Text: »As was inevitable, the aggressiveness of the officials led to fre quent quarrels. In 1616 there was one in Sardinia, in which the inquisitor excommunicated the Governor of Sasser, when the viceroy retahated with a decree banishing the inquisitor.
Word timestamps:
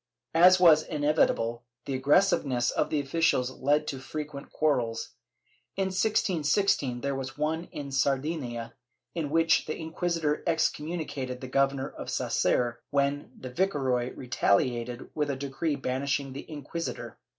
»As 0.45 0.59
was 0.59 0.81
inevitable, 0.81 1.63
the 1.85 1.93
aggressiveness 1.93 2.71
of 2.71 2.89
the 2.89 2.99
officials 2.99 3.51
led 3.51 3.85
to 3.85 3.99
fre 3.99 4.21
quent 4.21 4.49
quarrels. 4.49 5.09
In 5.77 5.89
1616 5.89 7.01
there 7.01 7.13
was 7.13 7.37
one 7.37 7.65
in 7.65 7.91
Sardinia, 7.91 8.73
in 9.13 9.29
which 9.29 9.67
the 9.67 9.77
inquisitor 9.77 10.41
excommunicated 10.47 11.39
the 11.39 11.47
Governor 11.47 11.87
of 11.89 12.09
Sasser, 12.09 12.79
when 12.89 13.29
the 13.39 13.51
viceroy 13.51 14.11
retahated 14.15 15.07
with 15.13 15.29
a 15.29 15.35
decree 15.35 15.75
banishing 15.75 16.33
the 16.33 16.49
inquisitor. 16.51 17.19